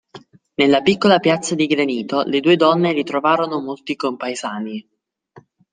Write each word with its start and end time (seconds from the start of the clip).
Nella 0.55 0.81
piccola 0.81 1.19
piazza 1.19 1.53
di 1.53 1.67
granito 1.67 2.23
le 2.23 2.39
due 2.39 2.55
donne 2.55 2.91
ritrovarono 2.91 3.61
molti 3.61 3.95
compaesani. 3.95 4.89